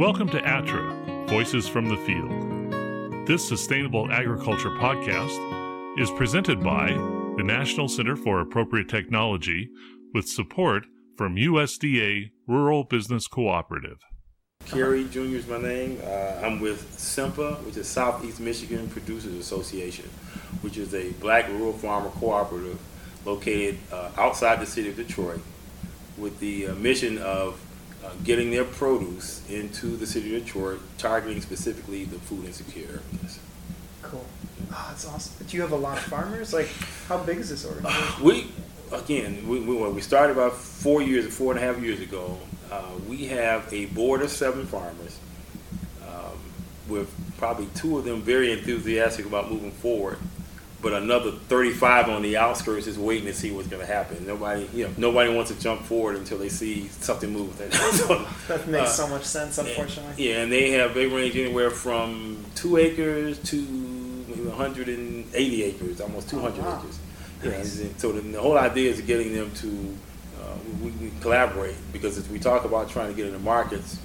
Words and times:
Welcome 0.00 0.30
to 0.30 0.40
ATTRA, 0.40 1.26
Voices 1.28 1.68
from 1.68 1.86
the 1.90 1.96
Field. 1.98 3.26
This 3.26 3.46
sustainable 3.46 4.10
agriculture 4.10 4.70
podcast 4.70 5.38
is 6.00 6.10
presented 6.12 6.64
by 6.64 6.86
the 7.36 7.42
National 7.44 7.86
Center 7.86 8.16
for 8.16 8.40
Appropriate 8.40 8.88
Technology 8.88 9.68
with 10.14 10.26
support 10.26 10.86
from 11.18 11.36
USDA 11.36 12.30
Rural 12.46 12.84
Business 12.84 13.28
Cooperative. 13.28 13.98
Kerry 14.64 15.04
Jr. 15.04 15.36
is 15.36 15.46
my 15.46 15.58
name. 15.58 16.00
Uh, 16.02 16.46
I'm 16.46 16.60
with 16.60 16.98
SIMPA, 16.98 17.56
which 17.66 17.76
is 17.76 17.86
Southeast 17.86 18.40
Michigan 18.40 18.88
Producers 18.88 19.34
Association, 19.34 20.08
which 20.62 20.78
is 20.78 20.94
a 20.94 21.10
black 21.20 21.46
rural 21.48 21.74
farmer 21.74 22.08
cooperative 22.08 22.78
located 23.26 23.76
uh, 23.92 24.08
outside 24.16 24.60
the 24.60 24.66
city 24.66 24.88
of 24.88 24.96
Detroit 24.96 25.42
with 26.16 26.40
the 26.40 26.68
uh, 26.68 26.74
mission 26.76 27.18
of 27.18 27.60
uh, 28.04 28.10
getting 28.24 28.50
their 28.50 28.64
produce 28.64 29.42
into 29.48 29.96
the 29.96 30.06
city 30.06 30.36
of 30.36 30.44
Detroit, 30.44 30.80
targeting 30.98 31.40
specifically 31.40 32.04
the 32.04 32.18
food 32.18 32.46
insecure 32.46 32.88
areas. 32.88 33.38
Cool. 34.02 34.24
Oh, 34.72 34.86
that's 34.88 35.06
awesome. 35.06 35.46
Do 35.46 35.56
you 35.56 35.62
have 35.62 35.72
a 35.72 35.76
lot 35.76 35.98
of 35.98 36.04
farmers? 36.04 36.52
Like, 36.52 36.68
how 37.08 37.18
big 37.18 37.38
is 37.38 37.50
this 37.50 37.66
organization? 37.66 38.24
We, 38.24 38.46
again, 38.92 39.46
we, 39.48 39.60
we, 39.60 39.76
we 39.76 40.00
started 40.00 40.32
about 40.32 40.54
four 40.54 41.02
years, 41.02 41.26
four 41.34 41.52
and 41.52 41.62
a 41.62 41.66
half 41.66 41.82
years 41.82 42.00
ago. 42.00 42.38
Uh, 42.70 42.82
we 43.08 43.26
have 43.26 43.72
a 43.72 43.86
board 43.86 44.22
of 44.22 44.30
seven 44.30 44.64
farmers, 44.66 45.18
um, 46.06 46.38
with 46.88 47.12
probably 47.36 47.66
two 47.74 47.98
of 47.98 48.04
them 48.04 48.22
very 48.22 48.52
enthusiastic 48.52 49.26
about 49.26 49.50
moving 49.50 49.72
forward 49.72 50.18
but 50.82 50.94
another 50.94 51.32
35 51.32 52.08
on 52.08 52.22
the 52.22 52.36
outskirts 52.36 52.86
is 52.86 52.98
waiting 52.98 53.26
to 53.26 53.34
see 53.34 53.50
what's 53.50 53.68
going 53.68 53.86
to 53.86 53.92
happen. 53.92 54.26
Nobody, 54.26 54.68
you 54.72 54.84
know, 54.84 54.94
nobody 54.96 55.34
wants 55.34 55.50
to 55.50 55.60
jump 55.60 55.82
forward 55.82 56.16
until 56.16 56.38
they 56.38 56.48
see 56.48 56.88
something 56.88 57.30
move. 57.30 57.54
so, 57.92 58.26
that 58.48 58.66
makes 58.66 58.90
uh, 58.90 59.04
so 59.04 59.08
much 59.08 59.24
sense, 59.24 59.58
unfortunately. 59.58 60.24
Yeah, 60.24 60.42
and 60.42 60.52
they 60.52 60.70
have 60.70 60.94
they 60.94 61.06
range 61.06 61.36
anywhere 61.36 61.70
from 61.70 62.42
two 62.54 62.78
acres 62.78 63.38
to 63.50 63.60
180 63.60 65.62
acres, 65.62 66.00
almost 66.00 66.30
200 66.30 66.58
oh, 66.58 66.62
wow. 66.62 66.78
acres. 66.78 66.98
Yeah, 67.42 67.50
nice. 67.52 67.82
so 67.96 68.12
the, 68.12 68.20
the, 68.20 68.40
whole 68.40 68.58
idea 68.58 68.90
is 68.90 69.00
getting 69.00 69.34
them 69.34 69.50
to 69.56 69.96
uh, 70.42 70.56
we, 70.82 70.90
we, 70.92 71.10
collaborate 71.20 71.76
because 71.92 72.18
if 72.18 72.30
we 72.30 72.38
talk 72.38 72.64
about 72.64 72.90
trying 72.90 73.08
to 73.08 73.14
get 73.14 73.26
into 73.26 73.38
markets, 73.38 73.98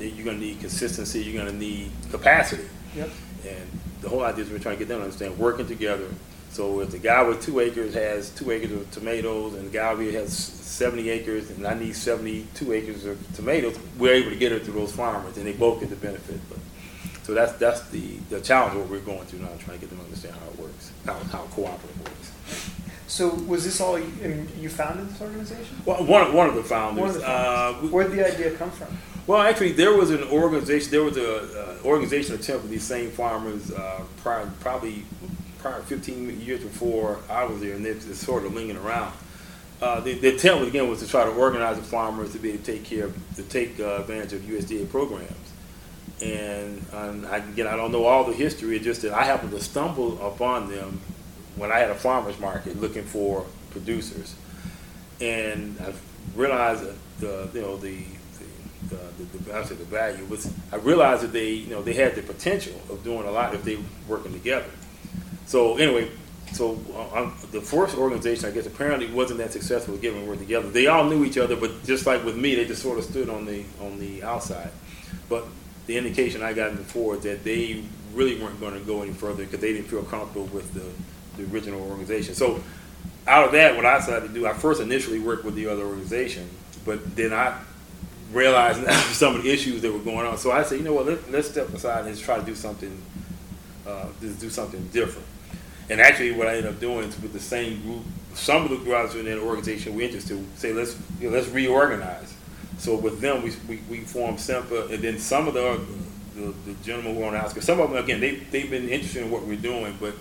you're 0.00 0.24
going 0.24 0.40
to 0.40 0.46
need 0.46 0.60
consistency. 0.60 1.22
You're 1.22 1.42
going 1.42 1.52
to 1.52 1.58
need 1.58 1.90
capacity. 2.10 2.68
Yep. 2.96 3.10
And 3.46 3.80
the 4.02 4.08
whole 4.08 4.22
idea 4.24 4.44
is 4.44 4.50
we're 4.50 4.58
trying 4.58 4.76
to 4.76 4.80
get 4.80 4.88
them 4.88 4.98
to 4.98 5.04
understand 5.04 5.38
working 5.38 5.66
together. 5.66 6.08
So 6.50 6.80
if 6.80 6.90
the 6.90 6.98
guy 6.98 7.22
with 7.22 7.40
two 7.40 7.60
acres 7.60 7.94
has 7.94 8.28
two 8.30 8.50
acres 8.50 8.72
of 8.72 8.90
tomatoes 8.90 9.54
and 9.54 9.68
the 9.68 9.70
guy 9.70 9.90
over 9.90 10.02
here 10.02 10.20
has 10.20 10.36
70 10.36 11.08
acres 11.08 11.50
and 11.50 11.66
I 11.66 11.74
need 11.74 11.96
72 11.96 12.72
acres 12.72 13.06
of 13.06 13.34
tomatoes, 13.34 13.78
we're 13.98 14.14
able 14.14 14.30
to 14.30 14.36
get 14.36 14.52
it 14.52 14.64
to 14.66 14.72
those 14.72 14.92
farmers 14.92 15.38
and 15.38 15.46
they 15.46 15.52
both 15.52 15.80
get 15.80 15.88
the 15.88 15.96
benefit. 15.96 16.40
But, 16.50 16.58
so 17.22 17.32
that's 17.34 17.52
that's 17.52 17.88
the, 17.90 18.16
the 18.28 18.40
challenge 18.40 18.76
what 18.76 18.88
we're 18.88 18.98
going 18.98 19.24
through 19.26 19.38
now, 19.38 19.48
trying 19.60 19.78
to 19.78 19.86
get 19.86 19.90
them 19.90 19.98
to 19.98 20.04
understand 20.04 20.34
how 20.34 20.46
it 20.48 20.58
works, 20.58 20.92
how, 21.06 21.14
how 21.14 21.44
cooperative 21.54 22.00
works. 22.00 22.32
So 23.06 23.28
was 23.28 23.64
this 23.64 23.80
all 23.80 23.98
you, 23.98 24.46
you 24.58 24.68
founded 24.68 25.08
this 25.08 25.20
organization? 25.20 25.76
Well, 25.84 26.04
one, 26.04 26.32
one 26.32 26.48
of 26.48 26.54
the 26.54 26.64
founders. 26.64 27.00
One 27.00 27.08
of 27.10 27.14
the 27.14 27.20
founders. 27.20 27.84
Uh, 27.84 27.88
Where 27.88 28.08
did 28.08 28.18
the 28.18 28.26
idea 28.26 28.56
come 28.56 28.70
from? 28.70 28.98
Well, 29.26 29.40
actually, 29.40 29.72
there 29.72 29.96
was 29.96 30.10
an 30.10 30.24
organization. 30.24 30.90
There 30.90 31.04
was 31.04 31.16
a 31.16 31.36
uh, 31.36 31.76
organization 31.84 32.34
attempt 32.34 32.62
with 32.62 32.72
these 32.72 32.82
same 32.82 33.10
farmers 33.10 33.70
uh, 33.70 34.02
prior, 34.22 34.50
probably 34.60 35.04
prior 35.58 35.80
15 35.82 36.40
years 36.40 36.60
before 36.62 37.18
I 37.30 37.44
was 37.44 37.60
there, 37.60 37.74
and 37.74 37.86
it's, 37.86 38.06
it's 38.06 38.18
sort 38.18 38.44
of 38.44 38.52
lingering 38.52 38.84
around. 38.84 39.14
Uh, 39.80 40.00
the, 40.00 40.14
the, 40.14 40.34
attempt 40.34 40.66
again 40.66 40.88
was 40.88 41.00
to 41.00 41.08
try 41.08 41.24
to 41.24 41.30
organize 41.30 41.76
the 41.76 41.82
farmers 41.82 42.32
to 42.32 42.38
be 42.38 42.50
able 42.50 42.64
to 42.64 42.72
take 42.72 42.84
care 42.84 43.06
of, 43.06 43.36
to 43.36 43.42
take 43.44 43.78
uh, 43.78 44.00
advantage 44.00 44.32
of 44.32 44.40
USDA 44.42 44.88
programs. 44.90 45.52
And, 46.20 46.84
and 46.92 47.26
I, 47.26 47.38
again, 47.38 47.66
I 47.66 47.76
don't 47.76 47.90
know 47.90 48.04
all 48.04 48.24
the 48.24 48.32
history. 48.32 48.76
It's 48.76 48.84
just 48.84 49.02
that 49.02 49.12
I 49.12 49.24
happened 49.24 49.52
to 49.52 49.60
stumble 49.60 50.24
upon 50.24 50.68
them 50.68 51.00
when 51.56 51.70
I 51.70 51.78
had 51.78 51.90
a 51.90 51.94
farmers 51.94 52.38
market 52.40 52.80
looking 52.80 53.04
for 53.04 53.44
producers, 53.70 54.34
and 55.20 55.76
I 55.80 55.92
realized 56.36 56.84
that 56.84 56.96
the 57.18 57.50
you 57.54 57.60
know 57.60 57.76
the 57.76 58.04
the, 58.92 59.24
the, 59.24 59.38
the, 59.44 59.56
I 59.56 59.64
say 59.64 59.74
the 59.74 59.84
value 59.84 60.24
was 60.26 60.52
I 60.72 60.76
realized 60.76 61.22
that 61.22 61.32
they 61.32 61.50
you 61.50 61.70
know 61.70 61.82
they 61.82 61.94
had 61.94 62.14
the 62.14 62.22
potential 62.22 62.80
of 62.90 63.02
doing 63.04 63.26
a 63.26 63.30
lot 63.30 63.54
if 63.54 63.64
they 63.64 63.76
were 63.76 63.82
working 64.08 64.32
together. 64.32 64.66
So 65.46 65.76
anyway, 65.76 66.10
so 66.52 66.78
uh, 66.94 67.30
the 67.50 67.60
first 67.60 67.96
organization 67.96 68.46
I 68.48 68.52
guess 68.52 68.66
apparently 68.66 69.10
wasn't 69.12 69.38
that 69.38 69.52
successful 69.52 69.96
getting 69.96 70.26
work 70.26 70.38
together. 70.38 70.68
They 70.68 70.86
all 70.86 71.04
knew 71.04 71.24
each 71.24 71.38
other, 71.38 71.56
but 71.56 71.84
just 71.84 72.06
like 72.06 72.24
with 72.24 72.36
me, 72.36 72.54
they 72.54 72.64
just 72.64 72.82
sort 72.82 72.98
of 72.98 73.04
stood 73.04 73.28
on 73.28 73.44
the 73.44 73.64
on 73.80 73.98
the 73.98 74.22
outside. 74.22 74.70
But 75.28 75.46
the 75.86 75.96
indication 75.96 76.42
I 76.42 76.52
got 76.52 76.76
before 76.76 77.16
is 77.16 77.22
that 77.22 77.44
they 77.44 77.82
really 78.14 78.40
weren't 78.40 78.60
going 78.60 78.74
to 78.74 78.80
go 78.80 79.02
any 79.02 79.12
further 79.12 79.44
because 79.44 79.60
they 79.60 79.72
didn't 79.72 79.88
feel 79.88 80.02
comfortable 80.02 80.44
with 80.46 80.72
the, 80.74 81.42
the 81.42 81.52
original 81.52 81.80
organization. 81.90 82.34
So 82.34 82.62
out 83.26 83.46
of 83.46 83.52
that, 83.52 83.76
what 83.76 83.86
I 83.86 83.98
decided 83.98 84.28
to 84.28 84.34
do, 84.34 84.46
I 84.46 84.52
first 84.52 84.80
initially 84.80 85.18
worked 85.18 85.44
with 85.44 85.54
the 85.54 85.66
other 85.66 85.84
organization, 85.84 86.48
but 86.84 87.16
then 87.16 87.32
I 87.32 87.58
realizing 88.32 88.88
some 89.12 89.36
of 89.36 89.42
the 89.42 89.50
issues 89.50 89.82
that 89.82 89.92
were 89.92 89.98
going 89.98 90.26
on. 90.26 90.38
So 90.38 90.52
I 90.52 90.62
said, 90.62 90.78
you 90.78 90.84
know 90.84 90.94
what, 90.94 91.06
let, 91.06 91.34
us 91.34 91.50
step 91.50 91.72
aside 91.72 92.06
and 92.06 92.18
try 92.18 92.38
to 92.38 92.44
do 92.44 92.54
something, 92.54 93.00
uh, 93.86 94.06
just 94.20 94.40
do 94.40 94.50
something 94.50 94.86
different. 94.88 95.26
And 95.90 96.00
actually, 96.00 96.32
what 96.32 96.46
I 96.46 96.56
ended 96.56 96.72
up 96.72 96.80
doing 96.80 97.08
is 97.08 97.20
with 97.20 97.32
the 97.32 97.40
same 97.40 97.82
group, 97.82 98.02
some 98.34 98.64
of 98.64 98.70
the 98.70 98.76
groups 98.76 99.14
in 99.14 99.26
that 99.26 99.38
organization 99.38 99.94
we're 99.94 100.06
interested, 100.06 100.44
say 100.56 100.72
let's 100.72 100.96
you 101.20 101.28
know, 101.28 101.36
let's 101.36 101.48
reorganize. 101.48 102.34
So 102.78 102.96
with 102.96 103.20
them, 103.20 103.42
we, 103.42 103.52
we, 103.68 103.82
we 103.88 104.00
formed 104.00 104.40
SIMPA, 104.40 104.92
and 104.92 105.02
then 105.02 105.18
some 105.18 105.48
of 105.48 105.54
the 105.54 105.80
the, 106.34 106.54
the 106.64 106.74
gentlemen 106.82 107.14
who 107.14 107.22
are 107.24 107.36
on 107.36 107.54
the 107.54 107.60
some 107.60 107.78
of 107.78 107.90
them 107.90 108.02
again 108.02 108.20
they 108.20 108.36
they've 108.36 108.70
been 108.70 108.88
interested 108.88 109.22
in 109.22 109.30
what 109.30 109.44
we're 109.44 109.56
doing, 109.56 109.96
but 110.00 110.14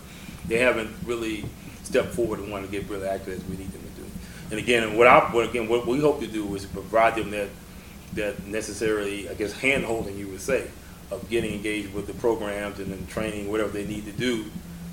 they 0.47 0.57
haven't 0.57 0.89
really 1.05 1.45
stepped 1.83 2.13
forward 2.13 2.39
and 2.39 2.51
want 2.51 2.65
to 2.65 2.71
get 2.71 2.89
really 2.89 3.07
active 3.07 3.39
as 3.39 3.43
we 3.45 3.57
need 3.57 3.71
them 3.71 3.81
to 3.81 4.01
do. 4.01 4.07
And 4.49 4.59
again, 4.59 4.97
what 4.97 5.07
I 5.07 5.19
what 5.31 5.49
again 5.49 5.69
what 5.69 5.87
we 5.87 5.99
hope 5.99 6.19
to 6.19 6.27
do 6.27 6.53
is 6.55 6.65
provide 6.65 7.15
them 7.15 7.31
that 7.31 7.47
that 8.13 8.45
necessarily, 8.45 9.29
I 9.29 9.33
guess, 9.33 9.53
hand 9.53 9.85
holding, 9.85 10.17
you 10.17 10.27
would 10.27 10.41
say, 10.41 10.67
of 11.11 11.29
getting 11.29 11.53
engaged 11.53 11.93
with 11.93 12.07
the 12.07 12.13
programs 12.13 12.79
and 12.79 12.91
then 12.91 13.05
training, 13.07 13.51
whatever 13.51 13.69
they 13.69 13.85
need 13.85 14.05
to 14.05 14.11
do 14.11 14.45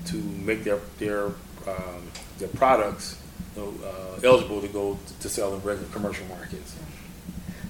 to 0.05 0.15
make 0.15 0.63
their 0.63 0.79
their 0.97 1.25
um, 1.67 2.11
their 2.37 2.47
products 2.49 3.21
you 3.55 3.63
know, 3.63 3.73
uh, 3.85 4.19
eligible 4.23 4.61
to 4.61 4.67
go 4.67 4.97
to 5.19 5.29
sell 5.29 5.53
in 5.53 5.61
regular 5.61 5.89
commercial 5.89 6.25
markets. 6.27 6.75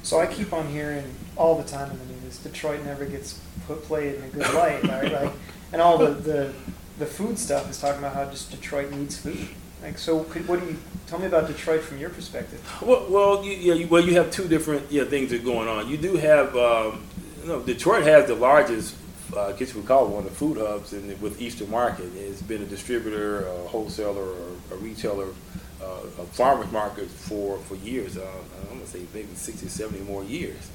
So 0.03 0.19
I 0.19 0.27
keep 0.27 0.53
on 0.53 0.67
hearing 0.67 1.13
all 1.35 1.55
the 1.55 1.67
time 1.67 1.91
in 1.91 1.97
the 1.99 2.05
news, 2.05 2.37
Detroit 2.39 2.83
never 2.85 3.05
gets 3.05 3.39
put 3.67 3.83
played 3.83 4.15
in 4.15 4.23
a 4.23 4.27
good 4.27 4.53
light, 4.53 4.83
right? 4.83 5.11
Like, 5.11 5.31
and 5.71 5.81
all 5.81 5.97
the, 5.97 6.11
the 6.11 6.53
the 6.97 7.05
food 7.05 7.39
stuff 7.39 7.69
is 7.69 7.79
talking 7.79 7.99
about 7.99 8.13
how 8.13 8.25
just 8.25 8.51
Detroit 8.51 8.91
needs 8.91 9.17
food. 9.17 9.47
Like, 9.81 9.97
so 9.97 10.23
could, 10.25 10.47
what 10.47 10.59
do 10.59 10.65
you 10.65 10.77
tell 11.07 11.19
me 11.19 11.25
about 11.25 11.47
Detroit 11.47 11.81
from 11.81 11.99
your 11.99 12.09
perspective? 12.09 12.61
Well, 12.81 13.05
well, 13.09 13.43
you, 13.43 13.53
yeah, 13.53 13.73
you, 13.73 13.87
well, 13.87 14.03
you 14.03 14.15
have 14.15 14.29
two 14.31 14.47
different 14.47 14.91
yeah 14.91 15.05
things 15.05 15.29
that 15.31 15.41
are 15.41 15.45
going 15.45 15.67
on. 15.67 15.89
You 15.89 15.97
do 15.97 16.15
have, 16.17 16.55
um, 16.55 17.03
you 17.41 17.47
know, 17.47 17.61
Detroit 17.61 18.03
has 18.03 18.27
the 18.27 18.35
largest, 18.35 18.95
uh, 19.33 19.47
I 19.47 19.51
guess 19.53 19.73
we 19.73 19.81
call 19.81 20.07
it 20.07 20.09
one 20.09 20.25
of 20.25 20.29
the 20.29 20.35
food 20.35 20.57
hubs, 20.57 20.91
and 20.91 21.19
with 21.21 21.41
Eastern 21.41 21.69
Market, 21.69 22.11
it's 22.15 22.41
been 22.41 22.61
a 22.61 22.65
distributor, 22.65 23.47
a 23.47 23.67
wholesaler, 23.67 24.21
or 24.21 24.47
a 24.71 24.75
retailer, 24.75 25.27
uh, 25.81 25.85
a 26.19 26.25
farmers 26.25 26.71
market 26.71 27.07
for 27.07 27.57
for 27.59 27.75
years. 27.75 28.17
Uh, 28.17 28.29
I'm 28.63 28.79
gonna 28.79 28.85
say 28.87 29.05
maybe 29.13 29.33
60, 29.33 29.67
70 29.67 30.03
more 30.03 30.23
years. 30.23 30.69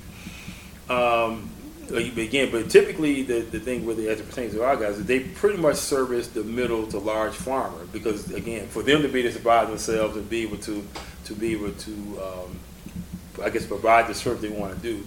Um, 0.89 1.51
again, 1.91 2.51
but 2.51 2.71
typically 2.71 3.23
the, 3.23 3.41
the 3.41 3.61
thing 3.61 3.85
with 3.85 3.99
it 3.99 4.09
as 4.09 4.21
it 4.21 4.29
pertains 4.29 4.55
to 4.55 4.63
our 4.63 4.77
guys 4.77 4.99
is 4.99 5.07
they 5.07 5.21
pretty 5.21 5.59
much 5.59 5.77
service 5.77 6.29
the 6.29 6.45
middle 6.45 6.87
to 6.89 6.99
large 6.99 7.35
farmer 7.35 7.85
because 7.93 8.33
again, 8.33 8.67
for 8.69 8.83
them 8.83 9.03
to 9.03 9.09
be 9.09 9.21
able 9.21 9.31
to 9.31 9.37
survive 9.37 9.69
themselves 9.69 10.17
and 10.17 10.29
be 10.29 10.43
able 10.43 10.59
to 10.59 10.87
to 11.25 11.35
be 11.35 11.53
able 11.53 11.73
to 11.73 11.93
um, 12.23 12.59
I 13.43 13.51
guess 13.51 13.67
provide 13.67 14.09
the 14.09 14.15
service 14.15 14.43
they 14.43 14.49
want 14.49 14.75
to 14.75 14.81
do, 14.81 15.07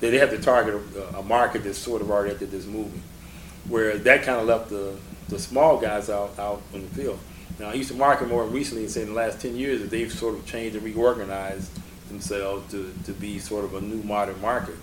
they, 0.00 0.10
they 0.10 0.18
have 0.18 0.30
to 0.30 0.38
target 0.38 0.80
a, 0.96 1.18
a, 1.18 1.22
market 1.22 1.64
that's 1.64 1.78
sort 1.78 2.02
of 2.02 2.10
already 2.10 2.32
at 2.32 2.50
this 2.50 2.66
movement. 2.66 3.02
Where 3.68 3.98
that 3.98 4.22
kind 4.22 4.40
of 4.40 4.46
left 4.46 4.70
the, 4.70 4.96
the 5.28 5.38
small 5.38 5.78
guys 5.78 6.08
out 6.08 6.38
out 6.38 6.62
in 6.72 6.82
the 6.82 6.94
field. 6.94 7.18
Now, 7.58 7.72
Eastern 7.72 7.98
Market 7.98 8.28
more 8.28 8.44
recently, 8.44 8.84
and 8.84 8.92
say 8.92 9.02
in 9.02 9.08
the 9.08 9.14
last 9.14 9.40
10 9.40 9.56
years, 9.56 9.80
that 9.80 9.90
they've 9.90 10.12
sort 10.12 10.34
of 10.34 10.44
changed 10.46 10.76
and 10.76 10.84
reorganized 10.84 11.70
themselves 12.08 12.70
to, 12.70 12.92
to 13.04 13.12
be 13.12 13.38
sort 13.38 13.64
of 13.64 13.74
a 13.74 13.80
new 13.80 14.02
modern 14.02 14.40
market. 14.40 14.76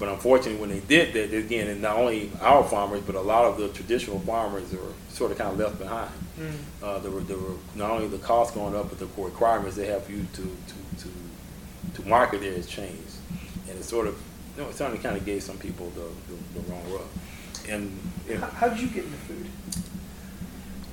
But 0.00 0.08
unfortunately, 0.08 0.58
when 0.58 0.70
they 0.70 0.80
did 0.80 1.12
that, 1.12 1.36
again, 1.36 1.68
and 1.68 1.82
not 1.82 1.98
only 1.98 2.30
our 2.40 2.64
farmers, 2.64 3.02
but 3.02 3.14
a 3.14 3.20
lot 3.20 3.44
of 3.44 3.58
the 3.58 3.68
traditional 3.68 4.18
farmers 4.20 4.72
were 4.72 4.94
sort 5.10 5.30
of 5.30 5.36
kind 5.36 5.52
of 5.52 5.58
left 5.58 5.78
behind. 5.78 6.10
Mm. 6.38 6.52
Uh, 6.82 6.98
there, 7.00 7.10
were, 7.10 7.20
there 7.20 7.36
were 7.36 7.54
not 7.74 7.90
only 7.90 8.08
the 8.08 8.16
costs 8.16 8.54
going 8.54 8.74
up, 8.74 8.88
but 8.88 8.98
the 8.98 9.22
requirements 9.22 9.76
they 9.76 9.86
have 9.88 10.02
for 10.04 10.12
you 10.12 10.26
to, 10.32 10.42
to, 10.42 11.04
to, 11.04 12.02
to 12.02 12.08
market 12.08 12.40
there 12.40 12.54
has 12.54 12.66
changed. 12.66 13.12
And 13.68 13.78
it 13.78 13.84
sort 13.84 14.06
of, 14.06 14.16
you 14.56 14.62
know, 14.62 14.70
it 14.70 14.74
certainly 14.74 15.02
kind 15.02 15.18
of 15.18 15.26
gave 15.26 15.42
some 15.42 15.58
people 15.58 15.90
the, 15.90 16.08
the, 16.32 16.60
the 16.60 16.72
wrong 16.72 16.82
rub. 16.90 17.02
And, 17.68 18.00
and 18.26 18.42
how, 18.42 18.70
did 18.70 18.80
you 18.80 18.88
get 18.88 19.04
into 19.04 19.18
food? 19.18 19.46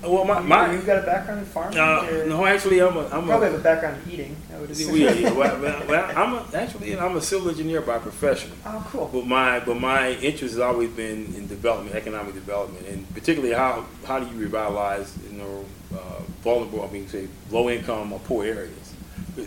Well, 0.03 0.25
my, 0.25 0.39
You- 0.39 0.47
my 0.47 0.71
you've 0.73 0.85
got 0.85 1.03
a 1.03 1.05
background 1.05 1.39
in 1.39 1.45
farming. 1.45 1.77
uh, 1.79 2.23
no, 2.27 2.45
actually, 2.45 2.79
I'm 2.81 2.95
a, 2.97 3.05
I'm 3.07 3.25
probably 3.25 3.47
a, 3.47 3.51
have 3.51 3.59
a 3.59 3.63
background 3.63 4.01
in 4.05 4.11
eating. 4.13 4.35
I 4.53 4.59
would 4.59 4.69
assume. 4.69 4.91
we, 4.93 5.05
well, 5.05 5.33
well, 5.61 5.83
well, 5.87 6.11
I'm 6.15 6.33
a, 6.33 6.57
actually, 6.57 6.97
I'm 6.97 7.15
a 7.17 7.21
civil 7.21 7.49
engineer 7.49 7.81
by 7.81 7.97
profession. 7.97 8.51
oh, 8.65 8.87
cool. 8.91 9.09
But 9.11 9.25
my 9.25 9.59
but 9.59 9.79
my 9.79 10.11
interest 10.11 10.53
has 10.55 10.59
always 10.59 10.89
been 10.91 11.33
in 11.35 11.47
development, 11.47 11.95
economic 11.95 12.33
development, 12.35 12.85
and 12.87 13.11
particularly 13.13 13.53
how 13.55 13.85
how 14.05 14.19
do 14.19 14.27
you 14.27 14.39
revitalize 14.39 15.17
you 15.31 15.37
know 15.39 15.65
uh, 15.93 16.21
vulnerable, 16.43 16.83
I 16.87 16.91
mean, 16.91 17.07
say 17.07 17.27
low 17.49 17.69
income 17.69 18.13
or 18.13 18.19
poor 18.19 18.45
areas. 18.45 18.93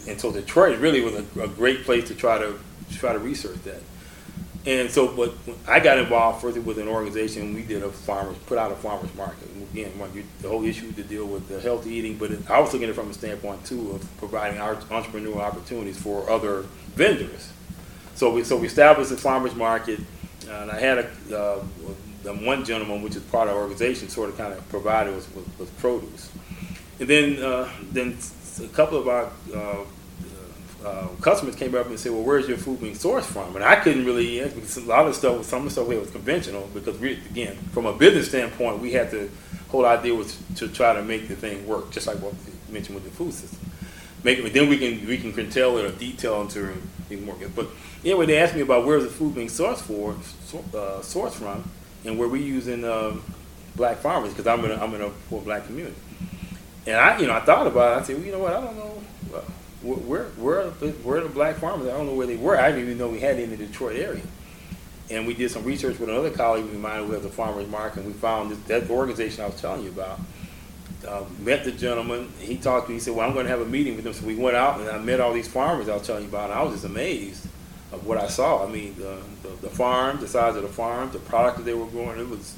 And 0.08 0.20
so 0.20 0.30
Detroit 0.32 0.78
really 0.78 1.00
was 1.00 1.14
a, 1.14 1.24
a 1.42 1.48
great 1.48 1.84
place 1.84 2.06
to 2.08 2.14
try 2.14 2.38
to 2.38 2.58
try 2.92 3.12
to 3.12 3.18
research 3.18 3.62
that. 3.64 3.80
And 4.66 4.90
so, 4.90 5.08
but 5.08 5.32
I 5.66 5.80
got 5.80 5.98
involved 5.98 6.42
further 6.42 6.60
with 6.60 6.78
an 6.78 6.86
organization. 6.86 7.54
We 7.54 7.62
did 7.62 7.82
a 7.82 7.88
farmers 7.88 8.36
put 8.44 8.58
out 8.58 8.70
a 8.70 8.74
farmers 8.74 9.14
market. 9.14 9.48
And 9.48 9.66
again, 9.70 9.92
the 10.42 10.48
whole 10.48 10.64
issue 10.64 10.92
to 10.92 11.02
deal 11.02 11.26
with 11.26 11.48
the 11.48 11.60
healthy 11.60 11.90
eating, 11.90 12.18
but 12.18 12.30
it, 12.30 12.50
I 12.50 12.60
was 12.60 12.72
looking 12.72 12.84
at 12.84 12.90
it 12.90 12.94
from 12.94 13.08
a 13.08 13.14
standpoint 13.14 13.64
too 13.64 13.92
of 13.92 14.18
providing 14.18 14.60
our 14.60 14.76
entrepreneurial 14.76 15.38
opportunities 15.38 15.96
for 15.96 16.28
other 16.28 16.62
vendors. 16.94 17.52
So 18.16 18.34
we 18.34 18.44
so 18.44 18.58
we 18.58 18.66
established 18.66 19.08
the 19.08 19.16
farmers 19.16 19.54
market, 19.54 20.00
uh, 20.46 20.52
and 20.52 20.70
I 20.70 20.78
had 20.78 20.98
a 20.98 21.34
uh, 21.34 21.64
one 22.24 22.62
gentleman, 22.66 23.00
which 23.00 23.16
is 23.16 23.22
part 23.22 23.48
of 23.48 23.56
our 23.56 23.62
organization, 23.62 24.10
sort 24.10 24.28
of 24.28 24.36
kind 24.36 24.52
of 24.52 24.68
provided 24.68 25.14
us 25.14 25.26
with, 25.34 25.58
with 25.58 25.78
produce, 25.78 26.30
and 26.98 27.08
then 27.08 27.42
uh, 27.42 27.66
then 27.92 28.18
a 28.62 28.68
couple 28.68 28.98
of 28.98 29.08
our 29.08 29.30
uh, 30.84 31.08
customers 31.20 31.56
came 31.56 31.74
up 31.74 31.86
and 31.86 31.98
said, 31.98 32.12
"Well, 32.12 32.22
where's 32.22 32.48
your 32.48 32.58
food 32.58 32.80
being 32.80 32.94
sourced 32.94 33.24
from?" 33.24 33.54
And 33.56 33.64
I 33.64 33.76
couldn't 33.76 34.04
really 34.04 34.40
answer 34.40 34.54
because 34.54 34.76
a 34.76 34.82
lot 34.82 35.06
of 35.06 35.14
stuff, 35.14 35.44
some 35.44 35.60
of 35.60 35.64
the 35.64 35.70
stuff 35.70 35.88
here 35.88 36.00
was 36.00 36.10
conventional. 36.10 36.68
Because 36.72 36.98
we, 36.98 37.12
again, 37.12 37.56
from 37.72 37.86
a 37.86 37.92
business 37.92 38.28
standpoint, 38.28 38.80
we 38.80 38.92
had 38.92 39.10
to 39.10 39.30
whole 39.70 39.86
idea 39.86 40.14
was 40.14 40.36
to 40.56 40.68
try 40.68 40.92
to 40.92 41.02
make 41.02 41.28
the 41.28 41.36
thing 41.36 41.66
work, 41.66 41.90
just 41.90 42.06
like 42.06 42.18
what 42.18 42.34
we 42.34 42.72
mentioned 42.72 42.94
with 42.94 43.04
the 43.04 43.10
food 43.10 43.32
system. 43.32 43.58
Make 44.22 44.52
then 44.52 44.68
we 44.68 44.76
can 44.76 45.06
we 45.06 45.16
can 45.16 45.32
curtail 45.32 45.78
it 45.78 45.84
or 45.84 45.92
detail 45.96 46.42
into 46.42 46.74
being 47.08 47.24
more. 47.24 47.36
But 47.54 47.68
anyway, 48.04 48.26
they 48.26 48.38
asked 48.38 48.54
me 48.54 48.60
about 48.60 48.84
where's 48.84 49.04
the 49.04 49.10
food 49.10 49.34
being 49.34 49.48
sourced 49.48 49.78
for, 49.78 50.12
uh, 50.78 51.00
sourced 51.00 51.32
from, 51.32 51.68
and 52.04 52.18
where 52.18 52.28
we 52.28 52.42
using 52.42 52.84
um, 52.84 53.22
black 53.76 53.98
farmers 53.98 54.30
because 54.34 54.46
I'm 54.46 54.64
in 54.64 54.72
a, 54.72 54.74
I'm 54.74 54.94
in 54.94 55.00
a 55.00 55.10
poor 55.28 55.40
black 55.40 55.66
community. 55.66 55.96
And 56.86 56.96
I, 56.96 57.18
you 57.18 57.26
know, 57.26 57.34
I 57.34 57.40
thought 57.40 57.66
about 57.66 57.98
it. 57.98 58.00
I 58.02 58.04
said, 58.04 58.16
well, 58.16 58.24
you 58.24 58.32
know 58.32 58.38
what? 58.38 58.52
I 58.52 58.60
don't 58.60 58.76
know. 58.76 59.02
Well, 59.30 59.44
where, 59.82 60.24
where, 60.24 60.60
are 60.60 60.70
the, 60.70 61.30
black 61.32 61.56
farmers? 61.56 61.88
I 61.88 61.92
don't 61.92 62.06
know 62.06 62.14
where 62.14 62.26
they 62.26 62.36
were. 62.36 62.58
I 62.58 62.70
didn't 62.70 62.84
even 62.84 62.98
know 62.98 63.08
we 63.08 63.20
had 63.20 63.36
any 63.36 63.44
in 63.44 63.50
the 63.50 63.56
Detroit 63.56 63.96
area. 63.96 64.22
And 65.10 65.26
we 65.26 65.34
did 65.34 65.50
some 65.50 65.64
research 65.64 65.98
with 65.98 66.08
another 66.08 66.30
colleague 66.30 66.66
of 66.66 66.78
mine 66.78 67.06
who 67.06 67.12
has 67.12 67.24
a 67.24 67.30
farmers 67.30 67.66
market, 67.68 68.00
and 68.00 68.06
we 68.06 68.12
found 68.12 68.50
that, 68.50 68.66
that 68.66 68.90
organization 68.90 69.42
I 69.42 69.46
was 69.46 69.60
telling 69.60 69.82
you 69.82 69.90
about. 69.90 70.20
Uh, 71.06 71.24
met 71.40 71.64
the 71.64 71.72
gentleman. 71.72 72.30
He 72.38 72.58
talked 72.58 72.86
to 72.86 72.92
me. 72.92 72.96
He 72.96 73.00
said, 73.00 73.14
"Well, 73.14 73.26
I'm 73.26 73.32
going 73.32 73.46
to 73.46 73.50
have 73.50 73.62
a 73.62 73.66
meeting 73.66 73.96
with 73.96 74.04
them." 74.04 74.12
So 74.12 74.26
we 74.26 74.36
went 74.36 74.54
out, 74.54 74.78
and 74.80 74.88
I 74.88 74.98
met 74.98 75.18
all 75.18 75.32
these 75.32 75.48
farmers 75.48 75.88
I 75.88 75.96
was 75.96 76.06
telling 76.06 76.24
you 76.24 76.28
about. 76.28 76.50
And 76.50 76.58
I 76.58 76.62
was 76.62 76.74
just 76.74 76.84
amazed 76.84 77.46
of 77.90 78.06
what 78.06 78.18
I 78.18 78.28
saw. 78.28 78.66
I 78.66 78.70
mean, 78.70 78.94
the, 78.96 79.18
the, 79.42 79.48
the 79.62 79.70
farm, 79.70 80.20
the 80.20 80.28
size 80.28 80.56
of 80.56 80.62
the 80.62 80.68
farm, 80.68 81.10
the 81.10 81.18
product 81.18 81.56
that 81.56 81.64
they 81.64 81.74
were 81.74 81.86
growing. 81.86 82.20
It 82.20 82.28
was, 82.28 82.54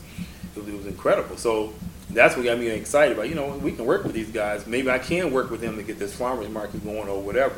it 0.57 0.65
was 0.65 0.87
incredible. 0.87 1.37
So 1.37 1.73
that's 2.13 2.37
what 2.37 2.45
got 2.45 2.59
me 2.59 2.69
excited 2.69 3.17
about. 3.17 3.29
You 3.29 3.35
know, 3.35 3.57
we 3.57 3.73
can 3.73 3.87
work 3.87 4.05
with 4.05 4.13
these 4.13 4.31
guys. 4.31 4.67
Maybe 4.67 4.91
I 4.91 4.99
can 4.99 5.33
work 5.33 5.51
with 5.51 5.61
them 5.61 5.77
to 5.77 5.83
get 5.83 5.99
this 5.99 6.15
farmers 6.15 6.49
market 6.49 6.85
going 6.85 7.09
or 7.09 7.21
whatever. 7.21 7.57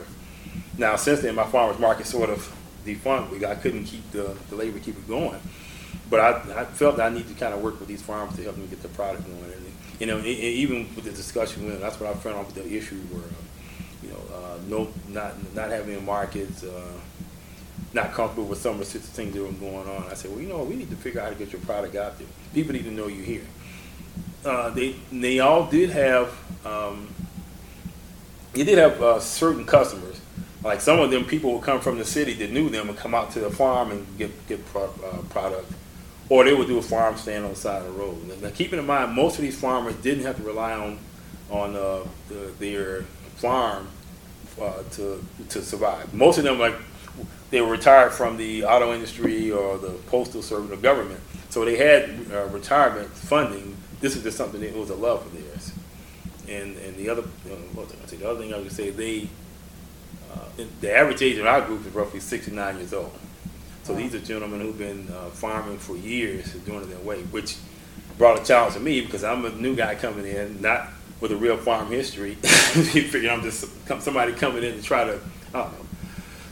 Now, 0.78 0.96
since 0.96 1.20
then, 1.20 1.34
my 1.34 1.44
farmers 1.44 1.78
market 1.78 2.06
sort 2.06 2.30
of 2.30 2.54
defunct. 2.84 3.32
We, 3.32 3.44
I 3.44 3.54
couldn't 3.54 3.84
keep 3.84 4.10
the, 4.10 4.36
the 4.50 4.56
labor 4.56 4.78
keep 4.78 4.96
it 4.96 5.08
going. 5.08 5.40
But 6.10 6.20
I, 6.20 6.60
I 6.62 6.64
felt 6.64 7.00
I 7.00 7.08
need 7.08 7.28
to 7.28 7.34
kind 7.34 7.54
of 7.54 7.62
work 7.62 7.78
with 7.78 7.88
these 7.88 8.02
farmers 8.02 8.36
to 8.36 8.42
help 8.42 8.56
them 8.56 8.66
get 8.68 8.82
the 8.82 8.88
product 8.88 9.24
going. 9.24 9.52
And, 9.52 9.72
you 10.00 10.06
know, 10.06 10.18
even 10.24 10.94
with 10.94 11.04
the 11.04 11.12
discussion 11.12 11.66
with 11.66 11.80
that's 11.80 11.98
what 12.00 12.10
I 12.10 12.14
found 12.14 12.36
out 12.36 12.46
with 12.46 12.56
the 12.56 12.76
issue 12.76 13.00
where, 13.12 13.24
uh, 13.24 14.02
you 14.02 14.08
know, 14.10 14.34
uh, 14.34 14.58
no, 14.68 14.92
not 15.08 15.54
not 15.54 15.70
having 15.70 15.96
a 15.96 16.00
market, 16.00 16.50
uh, 16.64 16.98
not 17.92 18.12
comfortable 18.12 18.48
with 18.48 18.60
some 18.60 18.80
of 18.80 18.92
the 18.92 18.98
things 18.98 19.34
that 19.34 19.42
were 19.42 19.52
going 19.52 19.88
on. 19.88 20.10
I 20.10 20.14
said, 20.14 20.32
well, 20.32 20.40
you 20.40 20.48
know, 20.48 20.62
we 20.64 20.74
need 20.74 20.90
to 20.90 20.96
figure 20.96 21.20
out 21.20 21.24
how 21.24 21.30
to 21.30 21.36
get 21.36 21.52
your 21.52 21.60
product 21.62 21.94
out 21.94 22.18
there. 22.18 22.26
People 22.52 22.72
need 22.72 22.84
to 22.84 22.90
know 22.90 23.06
you're 23.06 23.24
here. 23.24 23.46
Uh, 24.44 24.70
they 24.70 24.94
they 25.10 25.40
all 25.40 25.66
did 25.66 25.90
have 25.90 26.36
um, 26.66 27.08
they 28.52 28.64
did 28.64 28.78
have 28.78 29.02
uh, 29.02 29.20
certain 29.20 29.64
customers. 29.64 30.20
Like 30.62 30.80
some 30.80 30.98
of 30.98 31.10
them, 31.10 31.24
people 31.24 31.52
would 31.54 31.62
come 31.62 31.80
from 31.80 31.98
the 31.98 32.04
city 32.04 32.32
that 32.34 32.50
knew 32.50 32.70
them 32.70 32.88
and 32.88 32.96
come 32.96 33.14
out 33.14 33.30
to 33.32 33.40
the 33.40 33.50
farm 33.50 33.90
and 33.90 34.06
get 34.18 34.46
get 34.46 34.64
pro- 34.66 34.94
uh, 35.04 35.18
product, 35.30 35.70
or 36.28 36.44
they 36.44 36.54
would 36.54 36.68
do 36.68 36.78
a 36.78 36.82
farm 36.82 37.16
stand 37.16 37.44
on 37.44 37.50
the 37.50 37.56
side 37.56 37.82
of 37.82 37.92
the 37.92 38.00
road. 38.00 38.16
Now, 38.42 38.50
keeping 38.50 38.78
in 38.78 38.86
mind, 38.86 39.12
most 39.12 39.36
of 39.36 39.42
these 39.42 39.58
farmers 39.58 39.94
didn't 39.96 40.24
have 40.24 40.36
to 40.36 40.42
rely 40.42 40.72
on 40.72 40.98
on 41.50 41.76
uh, 41.76 42.00
the, 42.28 42.50
their 42.58 43.02
farm 43.36 43.88
uh, 44.60 44.82
to 44.92 45.24
to 45.50 45.62
survive. 45.62 46.12
Most 46.14 46.38
of 46.38 46.44
them, 46.44 46.58
like 46.58 46.76
they 47.50 47.60
were 47.60 47.70
retired 47.70 48.12
from 48.12 48.36
the 48.36 48.64
auto 48.64 48.92
industry 48.92 49.50
or 49.50 49.78
the 49.78 49.90
postal 50.08 50.42
service 50.42 50.70
or 50.70 50.76
government, 50.76 51.20
so 51.50 51.64
they 51.64 51.76
had 51.76 52.30
retirement 52.52 53.08
funding. 53.10 53.76
This 54.00 54.16
is 54.16 54.22
just 54.22 54.36
something 54.36 54.60
that 54.60 54.74
was 54.74 54.90
a 54.90 54.94
love 54.94 55.24
of 55.26 55.32
theirs. 55.32 55.72
And 56.48 56.76
and 56.78 56.96
the 56.96 57.08
other, 57.08 57.22
uh, 57.22 57.56
what 57.74 57.86
was 57.86 57.96
I 58.02 58.06
say? 58.06 58.16
The 58.16 58.30
other 58.30 58.40
thing 58.40 58.52
I 58.52 58.58
would 58.58 58.72
say, 58.72 58.90
they 58.90 59.28
uh, 60.32 60.64
the 60.80 60.94
average 60.94 61.22
age 61.22 61.38
of 61.38 61.46
our 61.46 61.62
group 61.62 61.86
is 61.86 61.94
roughly 61.94 62.20
69 62.20 62.76
years 62.76 62.92
old. 62.92 63.12
So 63.84 63.94
these 63.94 64.14
are 64.14 64.18
gentlemen 64.18 64.60
who've 64.60 64.78
been 64.78 65.08
uh, 65.10 65.28
farming 65.30 65.78
for 65.78 65.96
years 65.96 66.54
and 66.54 66.64
doing 66.64 66.82
it 66.82 66.86
their 66.86 66.98
way, 67.00 67.22
which 67.24 67.56
brought 68.16 68.40
a 68.40 68.44
challenge 68.44 68.74
to 68.74 68.80
me 68.80 69.02
because 69.02 69.24
I'm 69.24 69.44
a 69.44 69.50
new 69.50 69.76
guy 69.76 69.94
coming 69.94 70.26
in, 70.26 70.60
not 70.62 70.88
with 71.20 71.32
a 71.32 71.36
real 71.36 71.56
farm 71.56 71.88
history. 71.88 72.30
you 72.74 73.02
figure 73.08 73.30
I'm 73.30 73.42
just 73.42 73.66
somebody 74.00 74.32
coming 74.32 74.62
in 74.62 74.74
to 74.76 74.82
try 74.82 75.04
to, 75.04 75.20
I 75.52 75.62
don't 75.62 75.72
know. 75.72 75.83